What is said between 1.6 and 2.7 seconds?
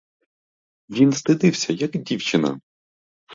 як дівчина.